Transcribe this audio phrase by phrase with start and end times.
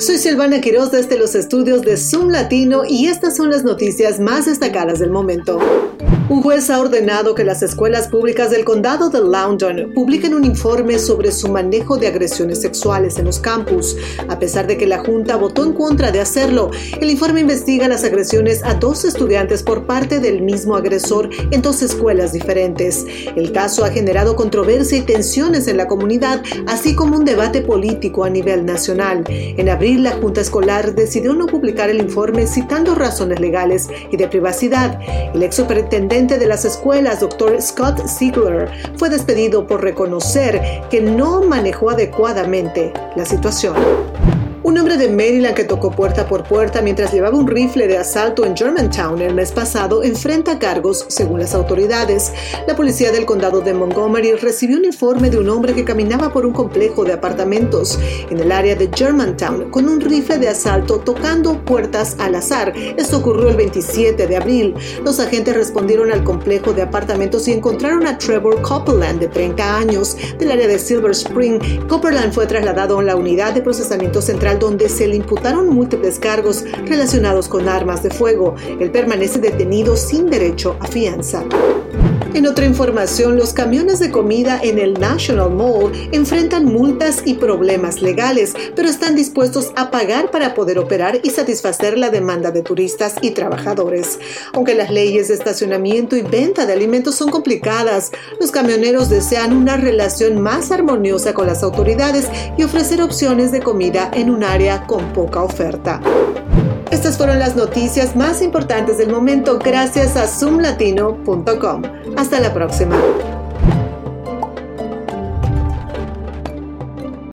[0.00, 4.46] Soy Silvana Quiroz desde los estudios de Zoom Latino y estas son las noticias más
[4.46, 5.58] destacadas del momento.
[6.30, 11.00] Un juez ha ordenado que las escuelas públicas del condado de Loudoun publiquen un informe
[11.00, 13.96] sobre su manejo de agresiones sexuales en los campus.
[14.28, 18.04] A pesar de que la Junta votó en contra de hacerlo, el informe investiga las
[18.04, 23.04] agresiones a dos estudiantes por parte del mismo agresor en dos escuelas diferentes.
[23.34, 28.22] El caso ha generado controversia y tensiones en la comunidad, así como un debate político
[28.22, 29.24] a nivel nacional.
[29.28, 34.28] En abril, la Junta Escolar decidió no publicar el informe citando razones legales y de
[34.28, 35.00] privacidad.
[35.34, 37.62] El ex superintendente de las escuelas, Dr.
[37.62, 40.60] Scott Ziegler, fue despedido por reconocer
[40.90, 44.09] que no manejó adecuadamente la situación.
[44.70, 48.46] Un hombre de Maryland que tocó puerta por puerta mientras llevaba un rifle de asalto
[48.46, 52.32] en Germantown el mes pasado enfrenta cargos según las autoridades.
[52.68, 56.46] La policía del condado de Montgomery recibió un informe de un hombre que caminaba por
[56.46, 57.98] un complejo de apartamentos
[58.30, 62.72] en el área de Germantown con un rifle de asalto tocando puertas al azar.
[62.96, 64.76] Esto ocurrió el 27 de abril.
[65.02, 70.16] Los agentes respondieron al complejo de apartamentos y encontraron a Trevor Copeland de 30 años
[70.38, 71.58] del área de Silver Spring.
[71.88, 76.64] Copeland fue trasladado a la unidad de procesamiento central donde se le imputaron múltiples cargos
[76.86, 78.54] relacionados con armas de fuego.
[78.78, 81.44] Él permanece detenido sin derecho a fianza.
[82.32, 88.02] En otra información, los camiones de comida en el National Mall enfrentan multas y problemas
[88.02, 93.16] legales, pero están dispuestos a pagar para poder operar y satisfacer la demanda de turistas
[93.20, 94.20] y trabajadores.
[94.52, 99.76] Aunque las leyes de estacionamiento y venta de alimentos son complicadas, los camioneros desean una
[99.76, 105.12] relación más armoniosa con las autoridades y ofrecer opciones de comida en un área con
[105.12, 106.00] poca oferta.
[106.90, 111.82] Estas fueron las noticias más importantes del momento gracias a zoomlatino.com.
[112.16, 112.96] Hasta la próxima.